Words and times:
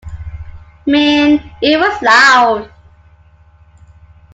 Man, 0.87 1.51
it 1.61 1.77
was 1.79 2.01
loud. 2.01 2.71